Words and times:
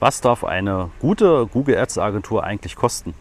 Was 0.00 0.20
darf 0.20 0.44
eine 0.44 0.90
gute 1.00 1.48
Google 1.48 1.76
Ads 1.76 1.98
Agentur 1.98 2.44
eigentlich 2.44 2.76
kosten? 2.76 3.14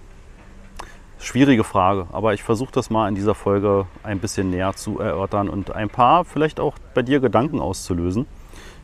Schwierige 1.18 1.64
Frage, 1.64 2.06
aber 2.12 2.36
ich 2.36 2.44
versuche 2.44 2.72
das 2.72 2.92
mal 2.92 3.10
in 3.10 3.16
dieser 3.16 3.34
Folge 3.34 3.88
ein 4.04 4.20
bisschen 4.20 4.52
näher 4.52 4.76
zu 4.76 5.00
erörtern 5.00 5.50
und 5.50 5.72
ein 5.72 5.90
paar 5.90 6.24
vielleicht 6.24 6.60
auch 6.60 6.76
bei 6.94 7.02
dir 7.02 7.20
Gedanken 7.20 7.60
auszulösen. 7.60 8.28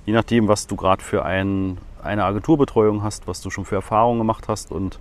Je 0.07 0.13
nachdem, 0.13 0.47
was 0.47 0.65
du 0.65 0.75
gerade 0.75 1.03
für 1.03 1.23
ein, 1.23 1.77
eine 2.01 2.23
Agenturbetreuung 2.23 3.03
hast, 3.03 3.27
was 3.27 3.41
du 3.41 3.51
schon 3.51 3.63
für 3.63 3.75
Erfahrungen 3.75 4.17
gemacht 4.17 4.47
hast. 4.47 4.71
Und 4.71 4.97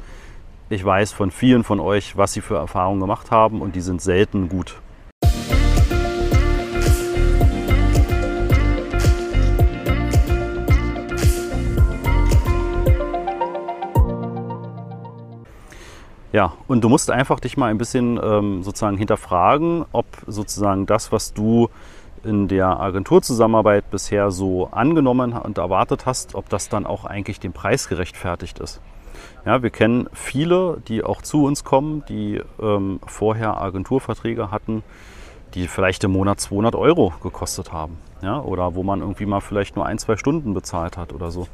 ich 0.68 0.84
weiß 0.84 1.12
von 1.12 1.30
vielen 1.30 1.64
von 1.64 1.80
euch, 1.80 2.18
was 2.18 2.34
sie 2.34 2.43
für 2.43 2.56
Erfahrungen 2.56 3.00
gemacht 3.00 3.30
haben 3.30 3.62
und 3.62 3.74
die 3.74 3.80
sind 3.80 4.02
selten 4.02 4.50
gut. 4.50 4.77
Ja, 16.32 16.54
und 16.66 16.82
du 16.82 16.88
musst 16.88 17.10
einfach 17.10 17.41
dich 17.41 17.59
mal 17.59 17.66
ein 17.66 17.78
bisschen 17.78 18.18
ähm, 18.22 18.62
sozusagen 18.62 18.96
hinterfragen, 18.96 19.84
ob 19.92 20.06
sozusagen 20.27 20.86
das, 20.86 21.12
was 21.12 21.34
du 21.34 21.68
in 22.24 22.48
der 22.48 22.80
Agenturzusammenarbeit 22.80 23.90
bisher 23.90 24.30
so 24.30 24.68
angenommen 24.70 25.34
und 25.34 25.59
erwartet 25.59 26.06
hast, 26.06 26.34
ob 26.34 26.48
das 26.48 26.68
dann 26.68 26.87
auch 26.87 27.04
eigentlich 27.04 27.38
dem 27.38 27.52
Preis 27.52 27.88
gerechtfertigt 27.88 28.60
ist. 28.60 28.80
Ja, 29.45 29.62
wir 29.62 29.70
kennen 29.70 30.09
viele, 30.12 30.80
die 30.88 31.02
auch 31.04 31.20
zu 31.20 31.45
uns 31.45 31.64
kommen, 31.64 32.04
die 32.09 32.40
ähm, 32.60 33.01
vorher 33.06 33.60
Agenturverträge 33.60 34.51
hatten, 34.51 34.82
die 35.54 35.68
vielleicht 35.68 36.04
im 36.04 36.12
Monat 36.12 36.40
200 36.40 36.74
Euro 36.76 37.12
gekostet 37.23 37.73
haben. 37.73 37.98
Ja, 38.23 38.40
oder 38.40 38.74
wo 38.74 38.82
man 38.82 39.01
irgendwie 39.01 39.26
mal 39.26 39.40
vielleicht 39.40 39.76
nur 39.76 39.84
ein, 39.84 39.98
zwei 39.98 40.16
Stunden 40.16 40.54
bezahlt 40.54 40.96
hat 40.96 41.12
oder 41.12 41.30
so. 41.30 41.46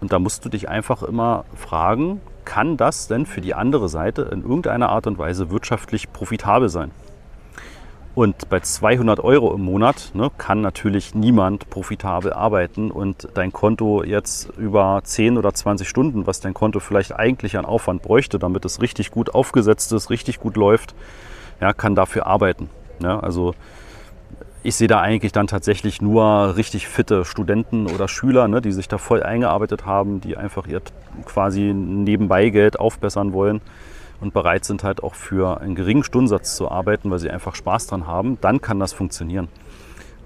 Und 0.00 0.12
da 0.12 0.18
musst 0.18 0.44
du 0.44 0.48
dich 0.48 0.68
einfach 0.68 1.02
immer 1.02 1.44
fragen, 1.54 2.20
kann 2.44 2.76
das 2.76 3.08
denn 3.08 3.26
für 3.26 3.40
die 3.40 3.54
andere 3.54 3.88
Seite 3.88 4.22
in 4.22 4.42
irgendeiner 4.42 4.88
Art 4.88 5.06
und 5.06 5.18
Weise 5.18 5.50
wirtschaftlich 5.50 6.12
profitabel 6.12 6.68
sein? 6.68 6.90
Und 8.14 8.48
bei 8.48 8.58
200 8.58 9.20
Euro 9.20 9.54
im 9.54 9.60
Monat 9.60 10.10
ne, 10.14 10.28
kann 10.38 10.60
natürlich 10.60 11.14
niemand 11.14 11.70
profitabel 11.70 12.32
arbeiten 12.32 12.90
und 12.90 13.28
dein 13.34 13.52
Konto 13.52 14.02
jetzt 14.02 14.50
über 14.56 15.00
10 15.04 15.38
oder 15.38 15.54
20 15.54 15.88
Stunden, 15.88 16.26
was 16.26 16.40
dein 16.40 16.52
Konto 16.52 16.80
vielleicht 16.80 17.14
eigentlich 17.14 17.56
an 17.56 17.64
Aufwand 17.64 18.02
bräuchte, 18.02 18.40
damit 18.40 18.64
es 18.64 18.80
richtig 18.82 19.12
gut 19.12 19.34
aufgesetzt 19.34 19.92
ist, 19.92 20.10
richtig 20.10 20.40
gut 20.40 20.56
läuft, 20.56 20.96
ja, 21.60 21.72
kann 21.72 21.94
dafür 21.94 22.26
arbeiten. 22.26 22.70
Ja, 23.00 23.20
also 23.20 23.54
ich 24.62 24.74
sehe 24.74 24.88
da 24.88 25.00
eigentlich 25.00 25.32
dann 25.32 25.46
tatsächlich 25.46 26.02
nur 26.02 26.56
richtig 26.56 26.88
fitte 26.88 27.24
Studenten 27.24 27.86
oder 27.86 28.08
Schüler, 28.08 28.48
ne, 28.48 28.60
die 28.60 28.72
sich 28.72 28.88
da 28.88 28.98
voll 28.98 29.22
eingearbeitet 29.22 29.86
haben, 29.86 30.20
die 30.20 30.36
einfach 30.36 30.66
ihr 30.66 30.82
quasi 31.24 31.72
nebenbei 31.72 32.48
Geld 32.50 32.78
aufbessern 32.78 33.32
wollen 33.32 33.60
und 34.20 34.34
bereit 34.34 34.64
sind 34.64 34.82
halt 34.82 35.02
auch 35.02 35.14
für 35.14 35.60
einen 35.60 35.74
geringen 35.74 36.02
Stundensatz 36.02 36.56
zu 36.56 36.70
arbeiten, 36.70 37.10
weil 37.10 37.18
sie 37.18 37.30
einfach 37.30 37.54
Spaß 37.54 37.86
dran 37.86 38.06
haben, 38.06 38.38
dann 38.40 38.60
kann 38.60 38.80
das 38.80 38.92
funktionieren. 38.92 39.48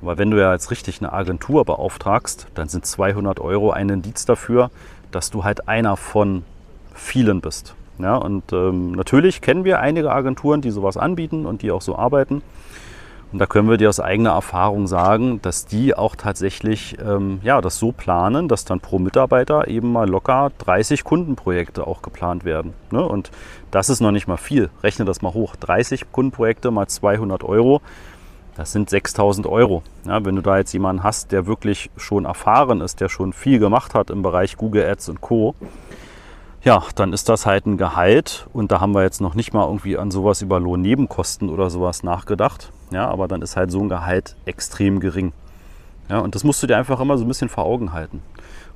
Aber 0.00 0.18
wenn 0.18 0.30
du 0.30 0.40
ja 0.40 0.52
jetzt 0.52 0.70
richtig 0.70 1.00
eine 1.00 1.12
Agentur 1.12 1.64
beauftragst, 1.64 2.48
dann 2.54 2.68
sind 2.68 2.86
200 2.86 3.38
Euro 3.38 3.70
ein 3.70 3.88
Indiz 3.88 4.24
dafür, 4.24 4.70
dass 5.12 5.30
du 5.30 5.44
halt 5.44 5.68
einer 5.68 5.96
von 5.96 6.44
vielen 6.94 7.40
bist. 7.40 7.74
Ja, 7.98 8.16
und 8.16 8.52
ähm, 8.52 8.92
natürlich 8.92 9.42
kennen 9.42 9.64
wir 9.64 9.78
einige 9.80 10.10
Agenturen, 10.10 10.60
die 10.60 10.70
sowas 10.70 10.96
anbieten 10.96 11.46
und 11.46 11.62
die 11.62 11.70
auch 11.70 11.82
so 11.82 11.96
arbeiten. 11.96 12.42
Und 13.32 13.38
da 13.38 13.46
können 13.46 13.70
wir 13.70 13.78
dir 13.78 13.88
aus 13.88 13.98
eigener 13.98 14.30
Erfahrung 14.30 14.86
sagen, 14.86 15.40
dass 15.40 15.64
die 15.64 15.94
auch 15.94 16.16
tatsächlich 16.16 16.98
ähm, 17.02 17.40
ja, 17.42 17.62
das 17.62 17.78
so 17.78 17.90
planen, 17.90 18.46
dass 18.46 18.66
dann 18.66 18.80
pro 18.80 18.98
Mitarbeiter 18.98 19.68
eben 19.68 19.90
mal 19.90 20.08
locker 20.08 20.52
30 20.58 21.02
Kundenprojekte 21.02 21.86
auch 21.86 22.02
geplant 22.02 22.44
werden. 22.44 22.74
Ne? 22.90 23.02
Und 23.02 23.30
das 23.70 23.88
ist 23.88 24.00
noch 24.00 24.10
nicht 24.10 24.28
mal 24.28 24.36
viel. 24.36 24.68
Rechne 24.82 25.06
das 25.06 25.22
mal 25.22 25.32
hoch. 25.32 25.56
30 25.56 26.12
Kundenprojekte 26.12 26.70
mal 26.70 26.86
200 26.86 27.42
Euro, 27.42 27.80
das 28.54 28.72
sind 28.72 28.90
6000 28.90 29.46
Euro. 29.46 29.82
Ja, 30.04 30.22
wenn 30.26 30.36
du 30.36 30.42
da 30.42 30.58
jetzt 30.58 30.74
jemanden 30.74 31.02
hast, 31.02 31.32
der 31.32 31.46
wirklich 31.46 31.90
schon 31.96 32.26
erfahren 32.26 32.82
ist, 32.82 33.00
der 33.00 33.08
schon 33.08 33.32
viel 33.32 33.58
gemacht 33.58 33.94
hat 33.94 34.10
im 34.10 34.22
Bereich 34.22 34.58
Google 34.58 34.84
Ads 34.84 35.08
und 35.08 35.20
Co., 35.22 35.54
ja, 36.64 36.82
dann 36.94 37.12
ist 37.12 37.28
das 37.28 37.44
halt 37.44 37.66
ein 37.66 37.76
Gehalt 37.76 38.46
und 38.52 38.70
da 38.70 38.80
haben 38.80 38.94
wir 38.94 39.02
jetzt 39.02 39.20
noch 39.20 39.34
nicht 39.34 39.52
mal 39.52 39.66
irgendwie 39.66 39.98
an 39.98 40.10
sowas 40.10 40.42
über 40.42 40.60
Lohnnebenkosten 40.60 41.48
oder 41.48 41.70
sowas 41.70 42.04
nachgedacht. 42.04 42.70
Ja, 42.92 43.08
aber 43.08 43.26
dann 43.26 43.42
ist 43.42 43.56
halt 43.56 43.72
so 43.72 43.80
ein 43.80 43.88
Gehalt 43.88 44.36
extrem 44.44 45.00
gering. 45.00 45.32
Ja, 46.08 46.18
und 46.18 46.34
das 46.34 46.44
musst 46.44 46.62
du 46.62 46.66
dir 46.66 46.76
einfach 46.76 47.00
immer 47.00 47.18
so 47.18 47.24
ein 47.24 47.28
bisschen 47.28 47.48
vor 47.48 47.64
Augen 47.64 47.92
halten. 47.92 48.22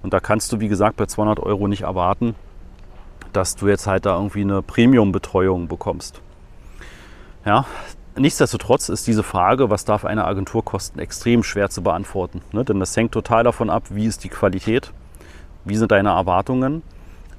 Und 0.02 0.12
da 0.12 0.20
kannst 0.20 0.52
du, 0.52 0.60
wie 0.60 0.68
gesagt, 0.68 0.96
bei 0.96 1.06
200 1.06 1.38
Euro 1.40 1.68
nicht 1.68 1.82
erwarten, 1.82 2.34
dass 3.32 3.54
du 3.54 3.68
jetzt 3.68 3.86
halt 3.86 4.06
da 4.06 4.16
irgendwie 4.16 4.40
eine 4.40 4.62
Premium-Betreuung 4.62 5.68
bekommst. 5.68 6.20
Ja, 7.44 7.66
nichtsdestotrotz 8.16 8.88
ist 8.88 9.06
diese 9.06 9.22
Frage, 9.22 9.70
was 9.70 9.84
darf 9.84 10.04
eine 10.04 10.24
Agentur 10.24 10.64
kosten, 10.64 10.98
extrem 10.98 11.44
schwer 11.44 11.70
zu 11.70 11.82
beantworten. 11.82 12.40
Ne? 12.52 12.64
Denn 12.64 12.80
das 12.80 12.96
hängt 12.96 13.12
total 13.12 13.44
davon 13.44 13.70
ab, 13.70 13.84
wie 13.90 14.06
ist 14.06 14.24
die 14.24 14.28
Qualität, 14.28 14.92
wie 15.64 15.76
sind 15.76 15.92
deine 15.92 16.10
Erwartungen, 16.10 16.82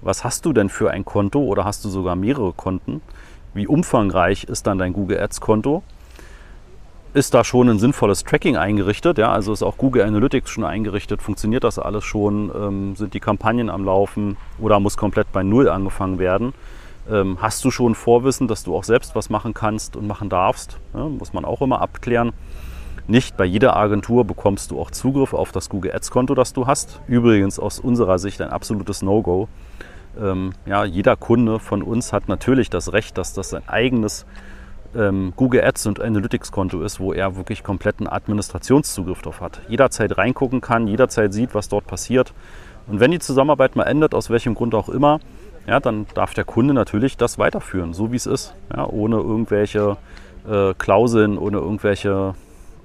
was 0.02 0.24
hast 0.24 0.46
du 0.46 0.54
denn 0.54 0.70
für 0.70 0.92
ein 0.92 1.06
Konto 1.06 1.40
oder 1.40 1.66
hast 1.66 1.84
du 1.86 1.90
sogar 1.90 2.16
mehrere 2.16 2.54
Konten, 2.54 3.02
wie 3.54 3.68
umfangreich 3.68 4.44
ist 4.46 4.68
dann 4.68 4.78
dein 4.78 4.94
Google 4.94 5.20
Ads 5.20 5.42
Konto 5.42 5.84
ist 7.18 7.34
da 7.34 7.44
schon 7.44 7.68
ein 7.68 7.80
sinnvolles 7.80 8.24
Tracking 8.24 8.58
eingerichtet? 8.58 9.18
Ja, 9.18 9.32
also 9.32 9.52
ist 9.52 9.64
auch 9.64 9.78
Google 9.78 10.04
Analytics 10.04 10.52
schon 10.52 10.64
eingerichtet? 10.64 11.22
Funktioniert 11.22 11.64
das 11.64 11.80
alles 11.80 12.04
schon? 12.04 12.52
Ähm, 12.56 12.96
sind 12.96 13.14
die 13.14 13.20
Kampagnen 13.20 13.70
am 13.70 13.84
Laufen 13.84 14.38
oder 14.60 14.80
muss 14.80 14.98
komplett 14.98 15.32
bei 15.32 15.42
Null 15.42 15.68
angefangen 15.68 16.20
werden? 16.20 16.54
Ähm, 17.10 17.38
hast 17.42 17.66
du 17.66 17.72
schon 17.72 17.96
Vorwissen, 17.96 18.48
dass 18.48 18.64
du 18.64 18.76
auch 18.76 18.84
selbst 18.84 19.16
was 19.16 19.30
machen 19.30 19.54
kannst 19.54 19.96
und 19.96 20.06
machen 20.06 20.30
darfst? 20.30 20.78
Ja, 20.94 21.06
muss 21.06 21.34
man 21.34 21.44
auch 21.44 21.62
immer 21.62 21.82
abklären. 21.82 22.34
Nicht 23.08 23.38
bei 23.38 23.46
jeder 23.46 23.78
Agentur 23.78 24.26
bekommst 24.26 24.72
du 24.72 24.80
auch 24.82 24.92
Zugriff 24.92 25.34
auf 25.34 25.54
das 25.54 25.70
Google 25.70 25.94
Ads 25.94 26.12
Konto, 26.12 26.36
das 26.36 26.52
du 26.52 26.68
hast. 26.68 27.00
Übrigens 27.08 27.58
aus 27.58 27.80
unserer 27.80 28.20
Sicht 28.20 28.42
ein 28.42 28.50
absolutes 28.50 29.02
No-Go. 29.02 29.48
Ähm, 30.20 30.52
ja, 30.66 30.84
jeder 30.84 31.16
Kunde 31.16 31.60
von 31.60 31.82
uns 31.84 32.12
hat 32.12 32.28
natürlich 32.28 32.70
das 32.70 32.92
Recht, 32.92 33.18
dass 33.18 33.34
das 33.34 33.52
sein 33.52 33.64
eigenes 33.68 34.26
ähm, 34.94 35.32
Google 35.38 35.64
Ads 35.64 35.88
und 35.88 36.02
Analytics 36.02 36.52
Konto 36.52 36.82
ist, 36.82 37.00
wo 37.00 37.14
er 37.14 37.38
wirklich 37.38 37.64
kompletten 37.64 38.08
Administrationszugriff 38.08 39.22
drauf 39.22 39.40
hat. 39.40 39.62
Jederzeit 39.70 40.18
reingucken 40.18 40.60
kann, 40.60 40.88
jederzeit 40.88 41.34
sieht, 41.34 41.56
was 41.56 41.70
dort 41.70 41.88
passiert. 41.88 42.34
Und 42.88 43.00
wenn 43.00 43.12
die 43.12 43.20
Zusammenarbeit 43.20 43.78
mal 43.78 43.84
endet, 43.84 44.14
aus 44.14 44.30
welchem 44.30 44.54
Grund 44.54 44.76
auch 44.76 44.90
immer, 44.90 45.20
ja, 45.66 45.80
dann 45.80 46.08
darf 46.14 46.34
der 46.34 46.46
Kunde 46.46 46.74
natürlich 46.74 47.16
das 47.16 47.38
weiterführen, 47.38 47.94
so 47.94 48.12
wie 48.12 48.18
es 48.18 48.26
ist, 48.26 48.54
ja, 48.76 48.86
ohne 48.86 49.18
irgendwelche 49.18 49.96
äh, 50.50 50.74
Klauseln, 50.74 51.38
ohne 51.38 51.58
irgendwelche 51.58 52.36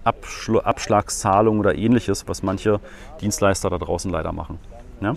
Abschl 0.05 0.61
Abschlagszahlungen 0.61 1.61
oder 1.61 1.75
ähnliches, 1.75 2.29
was 2.29 2.43
manche 2.43 2.81
Dienstleister 3.21 3.71
da 3.71 3.79
draußen 3.79 4.11
leider 4.11 4.33
machen. 4.33 4.59
Ja. 5.01 5.15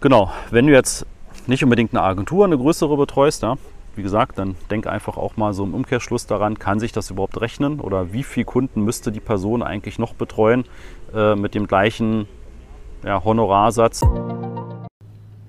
Genau, 0.00 0.32
wenn 0.50 0.66
du 0.66 0.72
jetzt 0.72 1.06
nicht 1.46 1.62
unbedingt 1.62 1.92
eine 1.92 2.02
Agentur, 2.02 2.44
eine 2.44 2.58
größere 2.58 2.96
betreust, 2.96 3.42
ja, 3.42 3.56
wie 3.94 4.02
gesagt, 4.02 4.38
dann 4.38 4.56
denk 4.70 4.86
einfach 4.86 5.16
auch 5.16 5.36
mal 5.36 5.52
so 5.52 5.64
im 5.64 5.74
Umkehrschluss 5.74 6.26
daran, 6.26 6.58
kann 6.58 6.80
sich 6.80 6.92
das 6.92 7.10
überhaupt 7.10 7.40
rechnen 7.40 7.80
oder 7.80 8.12
wie 8.12 8.22
viele 8.22 8.46
Kunden 8.46 8.82
müsste 8.82 9.12
die 9.12 9.20
Person 9.20 9.62
eigentlich 9.62 9.98
noch 9.98 10.14
betreuen 10.14 10.64
äh, 11.14 11.34
mit 11.34 11.54
dem 11.54 11.66
gleichen 11.66 12.26
ja, 13.04 13.22
Honorarsatz. 13.22 14.02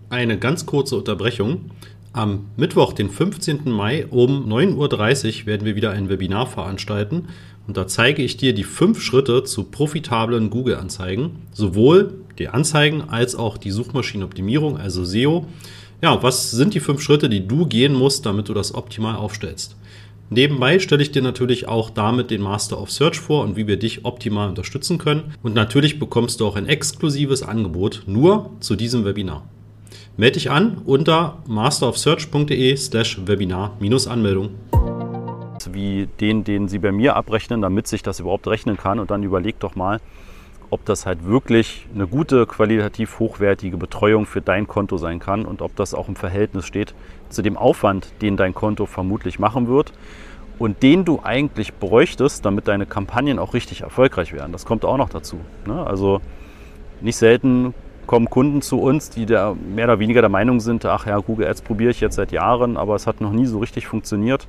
Eine 0.09 0.37
ganz 0.37 0.65
kurze 0.65 0.97
Unterbrechung. 0.97 1.71
Am 2.11 2.49
Mittwoch, 2.57 2.93
den 2.93 3.09
15. 3.09 3.71
Mai 3.71 4.05
um 4.07 4.47
9.30 4.47 5.41
Uhr 5.41 5.45
werden 5.47 5.65
wir 5.65 5.75
wieder 5.75 5.91
ein 5.91 6.09
Webinar 6.09 6.45
veranstalten 6.45 7.29
und 7.67 7.77
da 7.77 7.87
zeige 7.87 8.21
ich 8.21 8.37
dir 8.37 8.53
die 8.53 8.63
fünf 8.63 9.01
Schritte 9.01 9.43
zu 9.43 9.63
profitablen 9.63 10.49
Google-Anzeigen, 10.49 11.43
sowohl 11.51 12.13
die 12.37 12.49
Anzeigen 12.49 13.01
als 13.01 13.35
auch 13.35 13.57
die 13.57 13.71
Suchmaschinenoptimierung, 13.71 14.77
also 14.77 15.05
SEO. 15.05 15.45
Ja, 16.01 16.21
was 16.21 16.51
sind 16.51 16.73
die 16.73 16.79
fünf 16.79 17.01
Schritte, 17.01 17.29
die 17.29 17.47
du 17.47 17.65
gehen 17.65 17.93
musst, 17.93 18.25
damit 18.25 18.49
du 18.49 18.53
das 18.53 18.75
optimal 18.75 19.15
aufstellst? 19.15 19.77
Nebenbei 20.29 20.79
stelle 20.79 21.03
ich 21.03 21.11
dir 21.11 21.21
natürlich 21.21 21.67
auch 21.67 21.89
damit 21.89 22.31
den 22.31 22.41
Master 22.41 22.81
of 22.81 22.91
Search 22.91 23.19
vor 23.19 23.43
und 23.43 23.55
wie 23.55 23.67
wir 23.67 23.77
dich 23.77 24.03
optimal 24.03 24.49
unterstützen 24.49 24.97
können. 24.97 25.35
Und 25.43 25.53
natürlich 25.53 25.99
bekommst 25.99 26.39
du 26.39 26.47
auch 26.47 26.55
ein 26.55 26.67
exklusives 26.67 27.43
Angebot 27.43 28.03
nur 28.07 28.49
zu 28.59 28.75
diesem 28.75 29.05
Webinar. 29.05 29.47
Melde 30.17 30.33
dich 30.33 30.49
an 30.49 30.81
unter 30.85 31.43
masterofsearch.de 31.47 32.75
slash 32.75 33.19
Webinar-Anmeldung. 33.25 34.49
Wie 35.71 36.07
den, 36.19 36.43
den 36.43 36.67
Sie 36.67 36.79
bei 36.79 36.91
mir 36.91 37.15
abrechnen, 37.15 37.61
damit 37.61 37.87
sich 37.87 38.03
das 38.03 38.19
überhaupt 38.19 38.47
rechnen 38.47 38.75
kann. 38.75 38.99
Und 38.99 39.11
dann 39.11 39.23
überleg 39.23 39.59
doch 39.59 39.75
mal, 39.75 40.01
ob 40.73 40.83
das 40.85 41.05
halt 41.05 41.23
wirklich 41.25 41.85
eine 41.93 42.07
gute, 42.07 42.47
qualitativ 42.47 43.19
hochwertige 43.19 43.77
Betreuung 43.77 44.25
für 44.25 44.41
dein 44.41 44.67
Konto 44.67 44.97
sein 44.97 45.19
kann 45.19 45.45
und 45.45 45.61
ob 45.61 45.75
das 45.75 45.93
auch 45.93 46.07
im 46.07 46.15
Verhältnis 46.15 46.65
steht 46.65 46.95
zu 47.29 47.43
dem 47.43 47.57
Aufwand, 47.57 48.11
den 48.23 48.37
dein 48.37 48.55
Konto 48.55 48.87
vermutlich 48.87 49.37
machen 49.37 49.67
wird 49.67 49.93
und 50.57 50.81
den 50.81 51.05
du 51.05 51.19
eigentlich 51.23 51.75
bräuchtest, 51.75 52.43
damit 52.43 52.67
deine 52.67 52.87
Kampagnen 52.87 53.37
auch 53.37 53.53
richtig 53.53 53.81
erfolgreich 53.81 54.33
werden. 54.33 54.51
Das 54.51 54.65
kommt 54.65 54.83
auch 54.83 54.97
noch 54.97 55.09
dazu. 55.09 55.37
Ne? 55.67 55.85
Also 55.85 56.21
nicht 57.01 57.17
selten 57.17 57.75
kommen 58.07 58.29
Kunden 58.29 58.61
zu 58.61 58.81
uns, 58.81 59.09
die 59.09 59.25
der, 59.25 59.55
mehr 59.55 59.85
oder 59.85 59.99
weniger 59.99 60.21
der 60.21 60.29
Meinung 60.29 60.59
sind, 60.59 60.85
ach 60.85 61.05
ja, 61.05 61.17
Google 61.19 61.47
Ads 61.47 61.61
probiere 61.61 61.91
ich 61.91 62.01
jetzt 62.01 62.15
seit 62.15 62.31
Jahren, 62.31 62.77
aber 62.77 62.95
es 62.95 63.07
hat 63.07 63.21
noch 63.21 63.31
nie 63.31 63.45
so 63.45 63.59
richtig 63.59 63.87
funktioniert. 63.87 64.47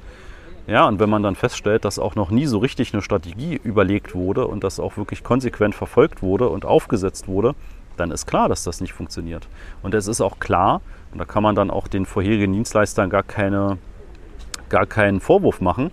Ja, 0.66 0.88
und 0.88 0.98
wenn 0.98 1.10
man 1.10 1.22
dann 1.22 1.34
feststellt, 1.34 1.84
dass 1.84 1.98
auch 1.98 2.14
noch 2.14 2.30
nie 2.30 2.46
so 2.46 2.58
richtig 2.58 2.94
eine 2.94 3.02
Strategie 3.02 3.60
überlegt 3.62 4.14
wurde 4.14 4.46
und 4.46 4.64
das 4.64 4.80
auch 4.80 4.96
wirklich 4.96 5.22
konsequent 5.22 5.74
verfolgt 5.74 6.22
wurde 6.22 6.48
und 6.48 6.64
aufgesetzt 6.64 7.28
wurde, 7.28 7.54
dann 7.98 8.10
ist 8.10 8.26
klar, 8.26 8.48
dass 8.48 8.64
das 8.64 8.80
nicht 8.80 8.94
funktioniert. 8.94 9.46
Und 9.82 9.94
es 9.94 10.08
ist 10.08 10.22
auch 10.22 10.38
klar, 10.38 10.80
und 11.12 11.18
da 11.18 11.26
kann 11.26 11.42
man 11.42 11.54
dann 11.54 11.70
auch 11.70 11.86
den 11.86 12.06
vorherigen 12.06 12.52
Dienstleistern 12.54 13.10
gar, 13.10 13.22
keine, 13.22 13.76
gar 14.70 14.86
keinen 14.86 15.20
Vorwurf 15.20 15.60
machen, 15.60 15.90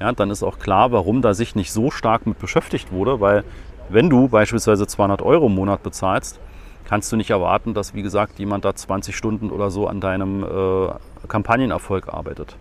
ja, 0.00 0.12
dann 0.12 0.30
ist 0.30 0.42
auch 0.42 0.58
klar, 0.58 0.92
warum 0.92 1.20
da 1.20 1.34
sich 1.34 1.54
nicht 1.54 1.72
so 1.72 1.90
stark 1.90 2.26
mit 2.26 2.38
beschäftigt 2.38 2.92
wurde, 2.92 3.20
weil 3.20 3.44
wenn 3.88 4.08
du 4.08 4.28
beispielsweise 4.28 4.86
200 4.86 5.20
Euro 5.22 5.46
im 5.46 5.54
Monat 5.54 5.82
bezahlst, 5.82 6.40
kannst 6.84 7.10
du 7.12 7.16
nicht 7.16 7.30
erwarten, 7.30 7.74
dass, 7.74 7.94
wie 7.94 8.02
gesagt, 8.02 8.38
jemand 8.38 8.64
da 8.64 8.74
20 8.74 9.16
Stunden 9.16 9.50
oder 9.50 9.70
so 9.70 9.86
an 9.88 10.00
deinem 10.00 10.44
äh, 10.44 10.88
Kampagnenerfolg 11.28 12.08
arbeitet. 12.08 12.56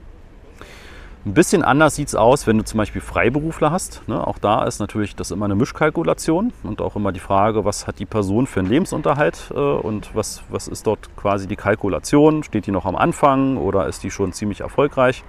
Ein 1.24 1.36
bisschen 1.36 1.62
anders 1.62 1.96
sieht 1.98 2.08
es 2.08 2.16
aus, 2.16 2.48
wenn 2.48 2.58
du 2.58 2.64
zum 2.64 2.80
Beispiel 2.80 3.00
Freiberufler 3.00 3.70
hast. 3.70 4.02
Ne? 4.08 4.26
Auch 4.26 4.40
da 4.40 4.66
ist 4.66 4.80
natürlich 4.80 5.16
das 5.16 5.30
immer 5.30 5.46
eine 5.46 5.54
Mischkalkulation 5.54 6.52
und 6.64 6.82
auch 6.82 6.96
immer 6.96 7.12
die 7.12 7.20
Frage, 7.20 7.64
was 7.64 7.86
hat 7.86 8.00
die 8.00 8.08
Person 8.08 8.48
für 8.48 8.62
einen 8.62 8.70
Lebensunterhalt 8.70 9.52
äh, 9.54 9.60
und 9.60 10.16
was, 10.16 10.42
was 10.50 10.68
ist 10.68 10.88
dort 10.88 11.16
quasi 11.16 11.48
die 11.48 11.56
Kalkulation? 11.56 12.42
Steht 12.42 12.66
die 12.66 12.72
noch 12.72 12.88
am 12.88 12.96
Anfang 12.96 13.58
oder 13.58 13.86
ist 13.86 14.02
die 14.04 14.10
schon 14.10 14.34
ziemlich 14.34 14.62
erfolgreich? 14.62 15.24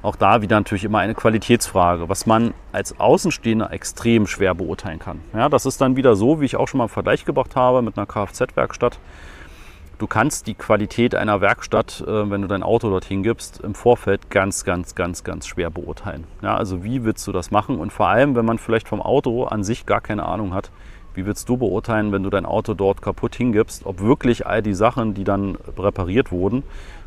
Auch 0.00 0.16
da 0.16 0.40
wieder 0.40 0.56
natürlich 0.56 0.84
immer 0.84 1.00
eine 1.00 1.14
Qualitätsfrage, 1.14 2.08
was 2.08 2.24
man 2.24 2.54
als 2.72 2.98
Außenstehender 2.98 3.70
extrem 3.70 4.26
schwer 4.26 4.54
beurteilen 4.54 4.98
kann. 4.98 5.20
Ja, 5.34 5.50
das 5.50 5.66
ist 5.66 5.78
dann 5.82 5.94
wieder 5.94 6.16
so, 6.16 6.40
wie 6.40 6.46
ich 6.46 6.56
auch 6.56 6.68
schon 6.68 6.78
mal 6.78 6.84
im 6.84 6.90
Vergleich 6.90 7.26
gebracht 7.26 7.54
habe 7.54 7.82
mit 7.82 7.98
einer 7.98 8.06
Kfz-Werkstatt 8.06 8.98
du 10.02 10.08
kannst 10.08 10.48
die 10.48 10.54
Qualität 10.54 11.14
einer 11.14 11.40
Werkstatt, 11.40 12.02
äh, 12.04 12.28
wenn 12.28 12.42
du 12.42 12.48
dein 12.48 12.64
Auto 12.64 12.90
dorthin 12.90 13.22
gibst, 13.22 13.60
im 13.60 13.76
Vorfeld 13.76 14.30
ganz, 14.30 14.64
ganz, 14.64 14.96
ganz, 14.96 15.22
ganz 15.22 15.46
schwer 15.46 15.70
beurteilen. 15.70 16.24
Ja, 16.42 16.56
also 16.56 16.82
wie 16.82 17.04
willst 17.04 17.24
du 17.28 17.30
das 17.30 17.52
machen? 17.52 17.78
Und 17.78 17.92
vor 17.92 18.08
allem, 18.08 18.34
wenn 18.34 18.44
man 18.44 18.58
vielleicht 18.58 18.88
vom 18.88 19.00
Auto 19.00 19.44
an 19.44 19.62
sich 19.62 19.86
gar 19.86 20.00
keine 20.00 20.26
Ahnung 20.26 20.54
hat, 20.54 20.72
wie 21.14 21.24
willst 21.24 21.48
du 21.48 21.56
beurteilen, 21.56 22.10
wenn 22.10 22.24
du 22.24 22.30
dein 22.30 22.46
Auto 22.46 22.74
dort 22.74 23.00
kaputt 23.00 23.36
hingibst, 23.36 23.86
ob 23.86 24.00
wirklich 24.00 24.44
all 24.44 24.60
die 24.60 24.74
Sachen, 24.74 25.14
die 25.14 25.22
dann 25.22 25.56
repariert 25.78 26.32
wurden, 26.32 26.64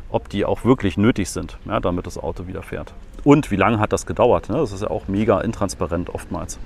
ob 0.08 0.30
die 0.30 0.46
auch 0.46 0.64
wirklich 0.64 0.96
nötig 0.96 1.28
sind, 1.28 1.58
ja, 1.66 1.80
damit 1.80 2.06
das 2.06 2.16
Auto 2.16 2.46
wieder 2.46 2.62
fährt. 2.62 2.94
Und 3.24 3.50
wie 3.50 3.56
lange 3.56 3.78
hat 3.78 3.92
das 3.92 4.06
gedauert? 4.06 4.48
Ne? 4.48 4.56
Das 4.56 4.72
ist 4.72 4.80
ja 4.80 4.88
auch 4.88 5.06
mega 5.06 5.42
intransparent 5.42 6.08
oftmals. 6.14 6.58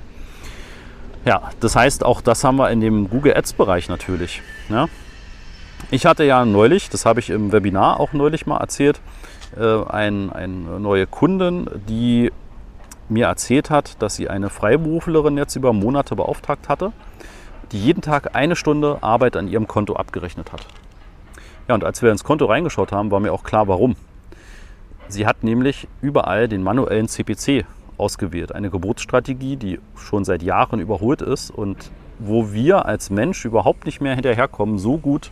Ja, 1.24 1.50
das 1.58 1.74
heißt, 1.74 2.04
auch 2.04 2.20
das 2.20 2.44
haben 2.44 2.56
wir 2.56 2.70
in 2.70 2.80
dem 2.80 3.10
Google 3.10 3.36
Ads-Bereich 3.36 3.88
natürlich. 3.88 4.42
Ja? 4.68 4.86
Ich 5.90 6.06
hatte 6.06 6.24
ja 6.24 6.44
neulich, 6.44 6.90
das 6.90 7.06
habe 7.06 7.20
ich 7.20 7.30
im 7.30 7.52
Webinar 7.52 7.98
auch 7.98 8.12
neulich 8.12 8.46
mal 8.46 8.58
erzählt, 8.58 9.00
äh, 9.56 9.84
ein, 9.84 10.32
eine 10.32 10.78
neue 10.78 11.06
Kundin, 11.06 11.68
die 11.88 12.30
mir 13.08 13.26
erzählt 13.26 13.70
hat, 13.70 14.00
dass 14.00 14.14
sie 14.14 14.28
eine 14.28 14.50
Freiberuflerin 14.50 15.36
jetzt 15.36 15.56
über 15.56 15.72
Monate 15.72 16.14
beauftragt 16.14 16.68
hatte, 16.68 16.92
die 17.72 17.78
jeden 17.78 18.02
Tag 18.02 18.36
eine 18.36 18.56
Stunde 18.56 18.98
Arbeit 19.00 19.36
an 19.36 19.48
ihrem 19.48 19.66
Konto 19.66 19.94
abgerechnet 19.96 20.52
hat. 20.52 20.66
Ja, 21.68 21.74
und 21.74 21.84
als 21.84 22.02
wir 22.02 22.10
ins 22.10 22.24
Konto 22.24 22.46
reingeschaut 22.46 22.92
haben, 22.92 23.10
war 23.10 23.20
mir 23.20 23.32
auch 23.32 23.44
klar, 23.44 23.68
warum. 23.68 23.96
Sie 25.08 25.26
hat 25.26 25.42
nämlich 25.42 25.88
überall 26.00 26.48
den 26.48 26.62
manuellen 26.62 27.08
CPC 27.08 27.64
ausgewählt. 27.96 28.54
Eine 28.54 28.70
Geburtsstrategie, 28.70 29.56
die 29.56 29.80
schon 29.96 30.24
seit 30.24 30.42
Jahren 30.42 30.80
überholt 30.80 31.20
ist 31.20 31.50
und 31.50 31.90
wo 32.18 32.52
wir 32.52 32.86
als 32.86 33.10
Mensch 33.10 33.44
überhaupt 33.44 33.86
nicht 33.86 34.00
mehr 34.00 34.14
hinterherkommen, 34.14 34.78
so 34.78 34.98
gut 34.98 35.30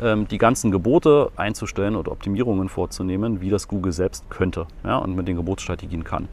die 0.00 0.38
ganzen 0.38 0.70
Gebote 0.70 1.30
einzustellen 1.36 1.96
oder 1.96 2.12
Optimierungen 2.12 2.68
vorzunehmen, 2.68 3.40
wie 3.40 3.50
das 3.50 3.66
Google 3.66 3.92
selbst 3.92 4.30
könnte 4.30 4.66
ja, 4.84 4.98
und 4.98 5.16
mit 5.16 5.26
den 5.26 5.36
Geburtsstrategien 5.36 6.04
kann. 6.04 6.28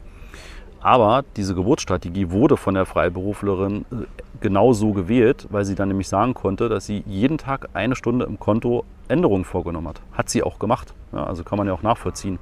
Aber 0.86 1.24
diese 1.36 1.56
Geburtsstrategie 1.56 2.30
wurde 2.30 2.56
von 2.56 2.74
der 2.74 2.86
Freiberuflerin 2.86 3.86
äh, 3.90 4.04
genau 4.40 4.72
so 4.72 4.92
gewählt, 4.92 5.48
weil 5.50 5.64
sie 5.64 5.74
dann 5.74 5.88
nämlich 5.88 6.08
sagen 6.08 6.32
konnte, 6.32 6.68
dass 6.68 6.86
sie 6.86 7.02
jeden 7.06 7.38
Tag 7.38 7.70
eine 7.74 7.96
Stunde 7.96 8.24
im 8.24 8.38
Konto 8.38 8.84
Änderungen 9.08 9.44
vorgenommen 9.44 9.88
hat. 9.88 10.00
Hat 10.12 10.28
sie 10.28 10.44
auch 10.44 10.60
gemacht. 10.60 10.94
Ja, 11.12 11.24
also 11.24 11.42
kann 11.42 11.58
man 11.58 11.66
ja 11.66 11.72
auch 11.72 11.82
nachvollziehen. 11.82 12.38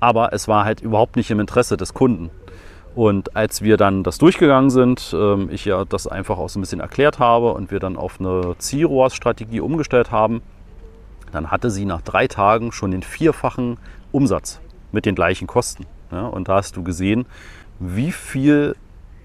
Aber 0.00 0.32
es 0.32 0.48
war 0.48 0.64
halt 0.64 0.80
überhaupt 0.80 1.16
nicht 1.16 1.30
im 1.30 1.40
Interesse 1.40 1.76
des 1.76 1.92
Kunden. 1.92 2.30
Und 2.94 3.36
als 3.36 3.62
wir 3.62 3.76
dann 3.76 4.02
das 4.02 4.18
durchgegangen 4.18 4.70
sind, 4.70 5.14
ähm, 5.16 5.48
ich 5.50 5.64
ja 5.64 5.84
das 5.84 6.06
einfach 6.06 6.38
auch 6.38 6.48
so 6.48 6.58
ein 6.58 6.62
bisschen 6.62 6.80
erklärt 6.80 7.18
habe 7.18 7.52
und 7.52 7.70
wir 7.70 7.80
dann 7.80 7.96
auf 7.96 8.20
eine 8.20 8.54
Zielrohrs-Strategie 8.58 9.60
umgestellt 9.60 10.10
haben, 10.10 10.42
dann 11.32 11.50
hatte 11.50 11.70
sie 11.70 11.86
nach 11.86 12.02
drei 12.02 12.28
Tagen 12.28 12.72
schon 12.72 12.90
den 12.90 13.02
vierfachen 13.02 13.78
Umsatz 14.12 14.60
mit 14.92 15.06
den 15.06 15.14
gleichen 15.14 15.46
Kosten. 15.46 15.86
Und 16.10 16.48
da 16.48 16.56
hast 16.56 16.76
du 16.76 16.82
gesehen, 16.82 17.24
wie 17.78 18.12
viel 18.12 18.76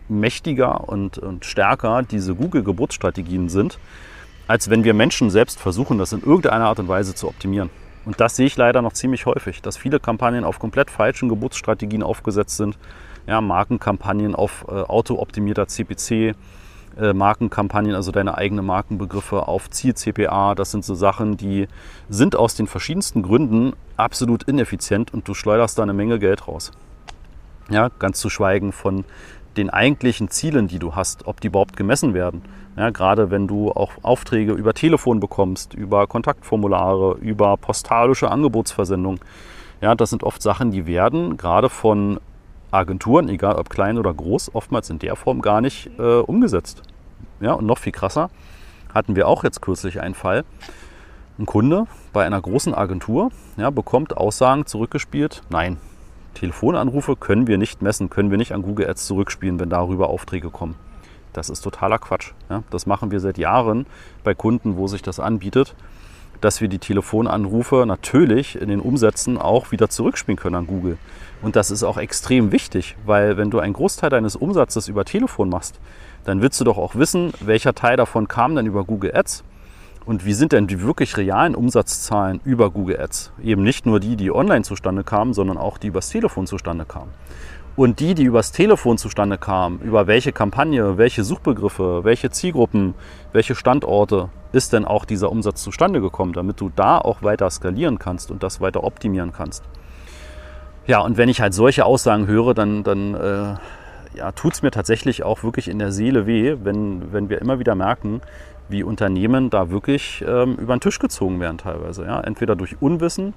mächtiger 0.08 0.88
und, 0.88 1.18
und 1.18 1.44
stärker 1.44 2.02
diese 2.04 2.34
Google-Geburtsstrategien 2.34 3.50
sind, 3.50 3.78
als 4.48 4.70
wenn 4.70 4.86
wir 4.86 4.94
Menschen 4.94 5.30
selbst 5.30 5.60
versuchen, 5.60 5.98
das 5.98 6.14
in 6.14 6.22
irgendeiner 6.22 6.68
Art 6.68 6.80
und 6.80 6.88
Weise 6.88 7.14
zu 7.14 7.28
optimieren. 7.28 7.70
Und 8.06 8.22
das 8.22 8.38
sehe 8.38 8.46
ich 8.46 8.56
leider 8.56 8.82
noch 8.82 8.94
ziemlich 8.94 9.26
häufig, 9.26 9.62
dass 9.62 9.76
viele 9.76 10.00
Kampagnen 10.00 10.46
auf 10.46 10.60
komplett 10.60 10.90
falschen 10.90 11.28
Geburtsstrategien 11.28 12.04
aufgesetzt 12.04 12.56
sind 12.56 12.78
ja, 13.28 13.42
Markenkampagnen 13.42 14.34
auf 14.34 14.66
äh, 14.70 14.72
autooptimierter 14.72 15.68
CPC, 15.68 16.36
äh, 17.00 17.14
Markenkampagnen, 17.14 17.94
also 17.94 18.12
deine 18.12 18.38
eigenen 18.38 18.66
Markenbegriffe 18.66 19.48
auf 19.48 19.70
Ziel-CPA. 19.70 20.56
Das 20.56 20.72
sind 20.72 20.86
so 20.86 20.96
Sachen, 20.96 21.38
die 21.38 21.68
sind 22.10 22.36
aus 22.36 22.56
den 22.56 22.68
verschiedensten 22.68 23.22
Gründen 23.22 23.74
absolut 23.98 24.44
ineffizient 24.44 25.14
und 25.14 25.28
du 25.28 25.34
schleuderst 25.34 25.78
da 25.78 25.84
eine 25.84 25.94
Menge 25.94 26.20
Geld 26.20 26.48
raus. 26.48 26.72
Ja, 27.70 27.90
ganz 28.00 28.20
zu 28.20 28.30
schweigen 28.30 28.72
von 28.72 29.04
den 29.58 29.70
eigentlichen 29.70 30.30
Zielen, 30.30 30.68
die 30.68 30.80
du 30.80 30.96
hast, 30.96 31.28
ob 31.28 31.42
die 31.42 31.48
überhaupt 31.48 31.76
gemessen 31.76 32.14
werden. 32.14 32.44
Ja, 32.78 32.92
gerade 32.92 33.32
wenn 33.32 33.48
du 33.48 33.72
auch 33.72 33.92
Aufträge 34.04 34.54
über 34.54 34.74
Telefon 34.74 35.20
bekommst, 35.20 35.74
über 35.74 36.08
Kontaktformulare, 36.08 37.18
über 37.20 37.58
postalische 37.58 38.30
Angebotsversendung. 38.30 39.20
Ja, 39.82 39.96
das 39.96 40.12
sind 40.12 40.24
oft 40.24 40.42
Sachen, 40.42 40.72
die 40.72 40.86
werden 40.86 41.38
gerade 41.38 41.70
von 41.70 42.20
Agenturen, 42.72 43.30
egal 43.30 43.56
ob 43.56 43.70
klein 43.70 43.98
oder 43.98 44.14
groß, 44.14 44.54
oftmals 44.54 44.90
in 44.90 45.00
der 45.00 45.16
Form 45.16 45.42
gar 45.42 45.62
nicht 45.62 45.90
äh, 45.98 46.20
umgesetzt. 46.20 46.82
Ja, 47.40 47.54
und 47.54 47.66
noch 47.66 47.78
viel 47.78 47.92
krasser 47.92 48.30
hatten 48.94 49.16
wir 49.16 49.28
auch 49.28 49.44
jetzt 49.44 49.62
kürzlich 49.62 50.02
einen 50.02 50.16
Fall. 50.16 50.44
Ein 51.40 51.46
Kunde 51.46 51.86
bei 52.14 52.26
einer 52.26 52.42
großen 52.42 52.74
Agentur 52.74 53.32
ja, 53.58 53.70
bekommt 53.70 54.18
Aussagen 54.18 54.66
zurückgespielt, 54.66 55.44
nein, 55.50 55.78
Telefonanrufe 56.34 57.16
können 57.16 57.48
wir 57.48 57.58
nicht 57.58 57.82
messen, 57.82 58.10
können 58.10 58.32
wir 58.32 58.38
nicht 58.38 58.54
an 58.54 58.62
Google 58.62 58.90
Ads 58.90 59.08
zurückspielen, 59.08 59.60
wenn 59.60 59.70
darüber 59.70 60.10
Aufträge 60.10 60.50
kommen. 60.50 60.76
Das 61.34 61.50
ist 61.50 61.62
totaler 61.62 62.00
Quatsch. 62.00 62.32
Ja. 62.50 62.64
Das 62.70 62.86
machen 62.86 63.12
wir 63.12 63.20
seit 63.20 63.38
Jahren 63.38 63.86
bei 64.24 64.34
Kunden, 64.34 64.78
wo 64.78 64.88
sich 64.88 65.02
das 65.02 65.20
anbietet, 65.20 65.76
dass 66.42 66.62
wir 66.62 66.68
die 66.68 66.80
Telefonanrufe 66.80 67.86
natürlich 67.88 68.60
in 68.60 68.70
den 68.70 68.80
Umsätzen 68.80 69.38
auch 69.38 69.72
wieder 69.72 69.90
zurückspielen 69.90 70.38
können 70.38 70.56
an 70.56 70.68
Google. 70.68 70.98
Und 71.42 71.56
das 71.56 71.72
ist 71.72 71.84
auch 71.84 71.98
extrem 71.98 72.52
wichtig, 72.52 72.96
weil 73.06 73.38
wenn 73.38 73.52
du 73.52 73.60
einen 73.60 73.74
Großteil 73.74 74.10
deines 74.10 74.36
Umsatzes 74.36 74.88
über 74.88 75.06
Telefon 75.06 75.50
machst, 75.50 75.80
dann 76.26 76.42
willst 76.42 76.60
du 76.60 76.64
doch 76.64 76.78
auch 76.78 76.96
wissen, 76.96 77.34
welcher 77.40 77.74
Teil 77.74 77.98
davon 77.98 78.28
kam 78.28 78.56
denn 78.56 78.66
über 78.66 78.84
Google 78.84 79.16
Ads 79.16 79.44
und 80.08 80.26
wie 80.26 80.34
sind 80.34 80.54
denn 80.54 80.68
die 80.68 80.82
wirklich 80.82 81.18
realen 81.18 81.54
Umsatzzahlen 81.54 82.40
über 82.46 82.72
Google 82.72 83.00
Ads. 83.00 83.34
Eben 83.44 83.62
nicht 83.62 83.86
nur 83.86 84.00
die, 84.00 84.16
die 84.16 84.32
online 84.32 84.64
zustande 84.64 85.04
kamen, 85.04 85.34
sondern 85.34 85.58
auch 85.58 85.78
die 85.78 85.88
übers 85.88 86.10
Telefon 86.10 86.48
zustande 86.48 86.86
kamen. 86.86 87.12
Und 87.76 88.00
die, 88.00 88.16
die 88.16 88.24
übers 88.24 88.54
Telefon 88.54 88.98
zustande 88.98 89.38
kamen, 89.38 89.80
über 89.82 90.08
welche 90.08 90.32
Kampagne, 90.32 90.98
welche 90.98 91.26
Suchbegriffe, 91.26 92.06
welche 92.06 92.32
Zielgruppen, 92.32 92.96
welche 93.34 93.54
Standorte 93.54 94.30
ist 94.54 94.72
denn 94.72 94.86
auch 94.86 95.04
dieser 95.04 95.30
Umsatz 95.30 95.62
zustande 95.62 96.00
gekommen, 96.00 96.32
damit 96.32 96.62
du 96.62 96.72
da 96.74 96.98
auch 96.98 97.22
weiter 97.22 97.50
skalieren 97.50 98.00
kannst 98.00 98.32
und 98.32 98.42
das 98.42 98.62
weiter 98.62 98.86
optimieren 98.86 99.34
kannst. 99.34 99.64
Ja, 100.88 101.02
und 101.02 101.18
wenn 101.18 101.28
ich 101.28 101.42
halt 101.42 101.54
solche 101.54 101.84
Aussagen 101.84 102.28
höre, 102.28 102.54
dann, 102.54 102.84
dann 102.84 103.14
äh, 103.14 103.56
ja, 104.18 104.32
tut 104.32 104.54
es 104.54 104.62
mir 104.62 104.72
tatsächlich 104.72 105.24
auch 105.24 105.44
wirklich 105.44 105.68
in 105.68 105.80
der 105.80 105.92
Seele 105.92 106.26
weh, 106.26 106.56
wenn, 106.64 107.12
wenn 107.12 107.30
wir 107.30 107.42
immer 107.42 107.60
wieder 107.60 107.76
merken, 107.76 108.22
wie 108.70 108.84
Unternehmen 108.84 109.50
da 109.50 109.70
wirklich 109.70 110.24
ähm, 110.28 110.56
über 110.56 110.76
den 110.76 110.82
Tisch 110.82 111.00
gezogen 111.00 111.40
werden 111.40 111.58
teilweise. 111.58 112.06
Ja? 112.06 112.22
Entweder 112.22 112.56
durch 112.56 112.82
Unwissen 112.82 113.34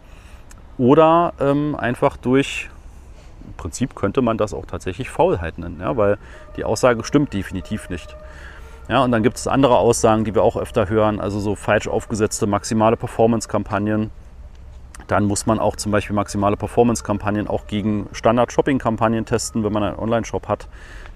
oder 0.79 1.33
ähm, 1.41 1.77
einfach 1.77 2.17
durch, 2.17 2.69
im 3.47 3.55
Prinzip 3.55 3.95
könnte 3.95 4.23
man 4.23 4.39
das 4.39 4.55
auch 4.55 4.67
tatsächlich 4.67 5.11
Faulheit 5.11 5.59
nennen, 5.59 5.79
ja? 5.81 5.97
weil 5.97 6.19
die 6.57 6.65
Aussage 6.65 7.05
stimmt 7.05 7.33
definitiv 7.33 7.91
nicht. 7.91 8.17
Ja, 8.89 9.05
und 9.05 9.13
dann 9.13 9.23
gibt 9.23 9.37
es 9.37 9.47
andere 9.47 9.77
Aussagen, 9.77 10.25
die 10.25 10.35
wir 10.35 10.43
auch 10.43 10.57
öfter 10.57 10.89
hören, 10.89 11.21
also 11.21 11.39
so 11.39 11.55
falsch 11.55 11.87
aufgesetzte 11.87 12.49
maximale 12.49 12.97
Performance-Kampagnen, 12.97 14.11
dann 15.11 15.25
muss 15.25 15.45
man 15.45 15.59
auch 15.59 15.75
zum 15.75 15.91
Beispiel 15.91 16.15
maximale 16.15 16.57
Performance-Kampagnen 16.57 17.49
auch 17.49 17.67
gegen 17.67 18.09
Standard-Shopping-Kampagnen 18.13 19.27
testen, 19.27 19.65
wenn 19.65 19.73
man 19.73 19.83
einen 19.83 19.99
Online-Shop 19.99 20.47
hat. 20.47 20.69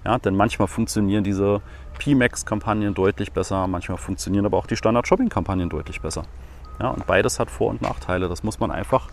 Ja, 0.03 0.17
denn 0.17 0.35
manchmal 0.35 0.67
funktionieren 0.67 1.23
diese 1.23 1.61
PMAX-Kampagnen 1.99 2.93
deutlich 2.93 3.31
besser, 3.31 3.67
manchmal 3.67 3.97
funktionieren 3.97 4.45
aber 4.45 4.57
auch 4.57 4.67
die 4.67 4.75
Standard-Shopping-Kampagnen 4.75 5.69
deutlich 5.69 6.01
besser. 6.01 6.23
Ja, 6.81 6.89
und 6.89 7.07
beides 7.07 7.39
hat 7.39 7.49
Vor- 7.49 7.69
und 7.69 7.81
Nachteile. 7.81 8.27
Das 8.27 8.43
muss 8.43 8.59
man 8.59 8.69
einfach 8.69 9.07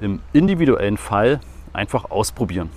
im 0.00 0.20
individuellen 0.32 0.96
Fall 0.96 1.40
einfach 1.74 2.10
ausprobieren. 2.10 2.70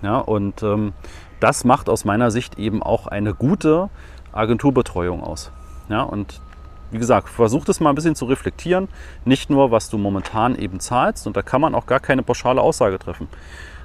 Ja, 0.00 0.16
und 0.16 0.62
ähm, 0.62 0.94
das 1.40 1.64
macht 1.64 1.90
aus 1.90 2.06
meiner 2.06 2.30
Sicht 2.30 2.58
eben 2.58 2.82
auch 2.82 3.06
eine 3.06 3.34
gute 3.34 3.90
Agenturbetreuung 4.32 5.22
aus. 5.22 5.50
Ja, 5.90 6.02
und 6.02 6.40
wie 6.90 6.98
gesagt, 6.98 7.28
versuch 7.28 7.64
das 7.64 7.80
mal 7.80 7.90
ein 7.90 7.94
bisschen 7.94 8.14
zu 8.14 8.26
reflektieren. 8.26 8.88
Nicht 9.24 9.50
nur, 9.50 9.70
was 9.70 9.88
du 9.88 9.98
momentan 9.98 10.56
eben 10.56 10.80
zahlst. 10.80 11.26
Und 11.26 11.36
da 11.36 11.42
kann 11.42 11.60
man 11.60 11.74
auch 11.74 11.86
gar 11.86 12.00
keine 12.00 12.22
pauschale 12.22 12.60
Aussage 12.60 12.98
treffen. 12.98 13.28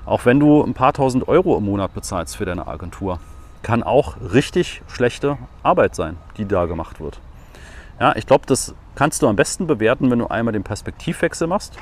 Auch 0.06 0.26
wenn 0.26 0.40
du 0.40 0.64
ein 0.64 0.74
paar 0.74 0.94
tausend 0.94 1.28
Euro 1.28 1.58
im 1.58 1.66
Monat 1.66 1.94
bezahlst 1.94 2.38
für 2.38 2.46
deine 2.46 2.68
Agentur, 2.68 3.20
kann 3.62 3.84
auch 3.84 4.16
richtig 4.34 4.82
schlechte 4.88 5.38
Arbeit 5.64 5.96
sein, 5.96 6.18
die 6.38 6.46
da 6.46 6.66
gemacht 6.66 7.00
wird. 7.00 7.20
Ja, 8.00 8.16
ich 8.16 8.26
glaube, 8.26 8.46
das 8.48 8.74
kannst 8.96 9.22
du 9.22 9.28
am 9.28 9.36
besten 9.36 9.68
bewerten, 9.68 10.10
wenn 10.10 10.20
du 10.20 10.28
einmal 10.28 10.54
den 10.54 10.64
Perspektivwechsel 10.64 11.48
machst. 11.48 11.78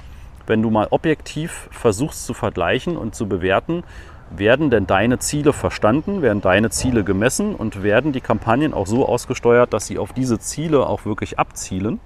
Wenn 0.47 0.61
du 0.61 0.69
mal 0.69 0.87
objektiv 0.89 1.69
versuchst 1.71 2.25
zu 2.25 2.33
vergleichen 2.33 2.97
und 2.97 3.15
zu 3.15 3.27
bewerten, 3.27 3.83
werden 4.29 4.69
denn 4.69 4.87
deine 4.87 5.19
Ziele 5.19 5.53
verstanden, 5.53 6.21
werden 6.21 6.41
deine 6.41 6.69
Ziele 6.69 7.03
gemessen 7.03 7.55
und 7.55 7.83
werden 7.83 8.11
die 8.11 8.21
Kampagnen 8.21 8.73
auch 8.73 8.87
so 8.87 9.07
ausgesteuert, 9.07 9.73
dass 9.73 9.87
sie 9.87 9.97
auf 9.97 10.13
diese 10.13 10.39
Ziele 10.39 10.85
auch 10.85 11.05
wirklich 11.05 11.39
abzielen. 11.39 11.99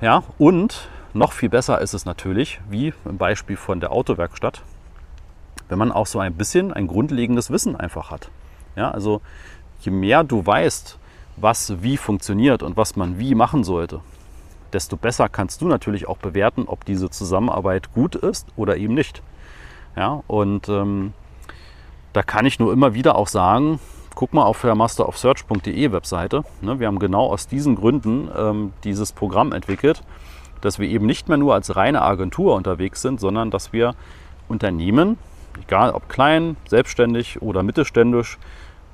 Ja, 0.00 0.24
und 0.38 0.88
noch 1.14 1.32
viel 1.32 1.48
besser 1.48 1.80
ist 1.80 1.94
es 1.94 2.04
natürlich, 2.04 2.60
wie 2.68 2.92
im 3.04 3.16
Beispiel 3.16 3.56
von 3.56 3.80
der 3.80 3.92
Autowerkstatt, 3.92 4.62
wenn 5.68 5.78
man 5.78 5.92
auch 5.92 6.06
so 6.06 6.18
ein 6.18 6.34
bisschen 6.34 6.72
ein 6.72 6.86
grundlegendes 6.86 7.50
Wissen 7.50 7.76
einfach 7.76 8.10
hat. 8.10 8.30
Ja, 8.74 8.90
also 8.90 9.22
je 9.80 9.90
mehr 9.90 10.24
du 10.24 10.44
weißt, 10.44 10.98
was 11.36 11.82
wie 11.82 11.96
funktioniert 11.96 12.62
und 12.62 12.76
was 12.76 12.96
man 12.96 13.18
wie 13.18 13.34
machen 13.34 13.64
sollte, 13.64 14.00
desto 14.72 14.96
besser 14.96 15.28
kannst 15.28 15.62
du 15.62 15.68
natürlich 15.68 16.08
auch 16.08 16.18
bewerten, 16.18 16.64
ob 16.66 16.84
diese 16.84 17.10
Zusammenarbeit 17.10 17.92
gut 17.94 18.14
ist 18.14 18.48
oder 18.56 18.76
eben 18.76 18.94
nicht. 18.94 19.22
Ja, 19.96 20.22
und 20.26 20.68
ähm, 20.68 21.14
da 22.12 22.22
kann 22.22 22.46
ich 22.46 22.58
nur 22.58 22.72
immer 22.72 22.94
wieder 22.94 23.16
auch 23.16 23.28
sagen, 23.28 23.80
guck 24.14 24.32
mal 24.32 24.44
auf 24.44 24.62
der 24.62 24.74
masterofsearch.de 24.74 25.92
Webseite. 25.92 26.44
Ne, 26.60 26.80
wir 26.80 26.86
haben 26.86 26.98
genau 26.98 27.26
aus 27.26 27.46
diesen 27.46 27.76
Gründen 27.76 28.30
ähm, 28.36 28.72
dieses 28.84 29.12
Programm 29.12 29.52
entwickelt, 29.52 30.02
dass 30.60 30.78
wir 30.78 30.88
eben 30.88 31.06
nicht 31.06 31.28
mehr 31.28 31.38
nur 31.38 31.54
als 31.54 31.76
reine 31.76 32.02
Agentur 32.02 32.54
unterwegs 32.54 33.02
sind, 33.02 33.20
sondern 33.20 33.50
dass 33.50 33.72
wir 33.72 33.94
Unternehmen, 34.48 35.18
egal 35.62 35.90
ob 35.90 36.08
klein, 36.08 36.56
selbstständig 36.68 37.42
oder 37.42 37.62
mittelständisch, 37.62 38.38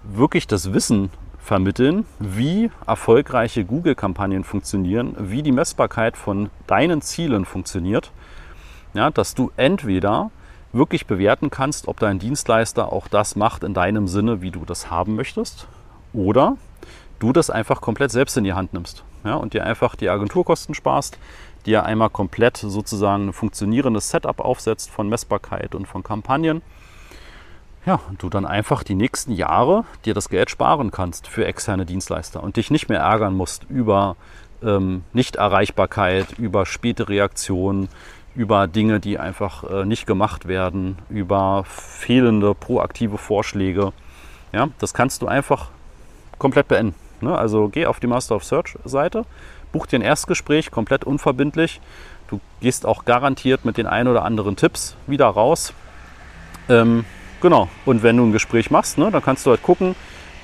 wirklich 0.04 0.47
das 0.47 0.73
Wissen 0.73 1.11
vermitteln, 1.38 2.06
wie 2.18 2.71
erfolgreiche 2.87 3.64
Google-Kampagnen 3.64 4.44
funktionieren, 4.44 5.16
wie 5.18 5.42
die 5.42 5.52
Messbarkeit 5.52 6.16
von 6.16 6.50
deinen 6.66 7.02
Zielen 7.02 7.44
funktioniert. 7.44 8.12
Ja, 8.94 9.11
dass 9.11 9.35
du 9.35 9.50
entweder 9.56 10.30
wirklich 10.73 11.07
bewerten 11.07 11.50
kannst, 11.50 11.88
ob 11.88 12.00
dein 12.00 12.19
Dienstleister 12.19 12.93
auch 12.93 13.09
das 13.09 13.37
macht 13.37 13.64
in 13.64 13.75
deinem 13.75 14.09
Sinne, 14.09 14.43
wie 14.43 14.50
du 14.50 14.64
das 14.64 14.91
haben 14.91 15.17
möchtest, 15.17 15.67
oder 16.12 16.57
du 17.19 17.33
das 17.33 17.50
einfach 17.50 17.81
komplett 17.81 18.11
selbst 18.11 18.37
in 18.37 18.45
die 18.45 18.52
Hand 18.52 18.73
nimmst 18.73 19.05
ja, 19.25 19.35
und 19.35 19.55
dir 19.55 19.64
einfach 19.64 19.97
die 19.97 20.09
Agenturkosten 20.09 20.75
sparst, 20.75 21.19
dir 21.67 21.85
einmal 21.85 22.11
komplett 22.11 22.57
sozusagen 22.57 23.29
ein 23.29 23.33
funktionierendes 23.33 24.11
Setup 24.11 24.41
aufsetzt 24.41 24.91
von 24.91 25.09
Messbarkeit 25.09 25.75
und 25.75 25.87
von 25.87 26.02
Kampagnen. 26.02 26.62
Ja, 27.85 28.00
und 28.09 28.23
du 28.23 28.29
dann 28.29 28.47
einfach 28.47 28.85
die 28.85 28.95
nächsten 28.95 29.33
Jahre 29.33 29.85
dir 30.05 30.14
das 30.14 30.29
Geld 30.29 30.50
sparen 30.50 30.93
kannst 30.93 31.26
für 31.26 31.47
externe 31.47 31.85
Dienstleister 31.85 32.43
und 32.43 32.57
dich 32.57 32.71
nicht 32.71 32.88
mehr 32.88 33.00
ärgern 33.00 33.35
musst 33.35 33.64
über 33.69 34.17
ähm, 34.62 35.02
Nichterreichbarkeit, 35.12 36.38
über 36.38 36.64
späte 36.64 37.09
Reaktionen, 37.09 37.88
über 38.35 38.67
Dinge, 38.67 39.01
die 39.01 39.19
einfach 39.19 39.65
äh, 39.65 39.85
nicht 39.85 40.07
gemacht 40.07 40.49
werden, 40.49 40.99
über 41.09 41.65
fehlende 41.67 42.55
proaktive 42.55 43.19
Vorschläge. 43.19 43.93
Ja, 44.53 44.69
das 44.79 44.95
kannst 44.95 45.23
du 45.23 45.27
einfach 45.27 45.69
komplett 46.39 46.69
beenden. 46.69 46.95
Ne? 47.21 47.37
Also 47.37 47.69
geh 47.69 47.87
auf 47.87 48.01
die 48.01 48.07
Master 48.07 48.37
of 48.37 48.45
Search 48.45 48.77
Seite, 48.85 49.25
buch 49.71 49.87
dir 49.87 49.99
ein 49.99 50.03
Erstgespräch, 50.03 50.71
komplett 50.71 51.05
unverbindlich. 51.05 51.81
Du 52.29 52.41
gehst 52.61 52.87
auch 52.87 53.05
garantiert 53.05 53.65
mit 53.65 53.77
den 53.77 53.87
ein 53.87 54.09
oder 54.09 54.25
anderen 54.25 54.57
Tipps 54.57 54.97
wieder 55.07 55.27
raus. 55.27 55.75
Ähm, 56.69 57.05
genau. 57.41 57.69
Und 57.85 58.03
wenn 58.03 58.17
du 58.17 58.25
ein 58.25 58.33
Gespräch 58.33 58.71
machst, 58.71 58.99
ne, 58.99 59.11
dann 59.11 59.23
kannst 59.23 59.45
du 59.45 59.51
halt 59.51 59.62
gucken, 59.62 59.95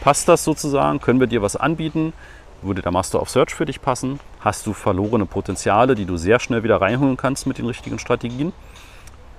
passt 0.03 0.29
das 0.29 0.45
sozusagen, 0.45 1.01
können 1.01 1.21
wir 1.21 1.27
dir 1.27 1.43
was 1.43 1.57
anbieten, 1.57 2.13
würde 2.63 2.83
der 2.83 2.93
Master 2.93 3.21
of 3.21 3.31
Search 3.31 3.55
für 3.55 3.67
dich 3.67 3.81
passen, 3.81 4.21
hast 4.41 4.67
du 4.67 4.73
verlorene 4.73 5.27
Potenziale, 5.27 5.95
die 5.95 6.05
du 6.05 6.17
sehr 6.17 6.41
schnell 6.41 6.63
wieder 6.63 6.81
reinholen 6.81 7.17
kannst 7.17 7.47
mit 7.47 7.59
den 7.59 7.67
richtigen 7.67 7.99
Strategien. 7.99 8.53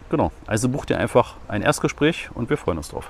Genau, 0.10 0.32
also 0.48 0.70
buch 0.70 0.86
dir 0.86 0.98
einfach 0.98 1.36
ein 1.48 1.62
Erstgespräch 1.62 2.30
und 2.34 2.50
wir 2.50 2.58
freuen 2.58 2.78
uns 2.78 2.90
drauf. 2.90 3.10